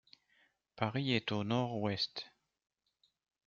Paris 0.77 1.13
est 1.13 1.31
à 1.31 1.35
au 1.35 1.43
nord-ouest. 1.43 2.25